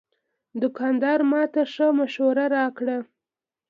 [0.61, 2.97] دوکاندار ماته ښه مشوره راکړه.